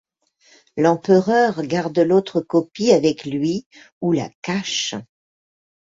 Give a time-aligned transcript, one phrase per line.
[0.77, 3.67] L'empereur garde l'autre copie avec lui
[4.01, 4.95] ou la cache.